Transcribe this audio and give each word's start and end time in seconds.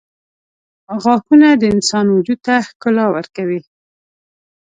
•غاښونه 1.01 1.47
د 1.55 1.63
انسان 1.73 2.05
وجود 2.15 2.39
ته 2.45 2.55
ښکلا 2.67 3.05
ورکوي. 3.15 3.61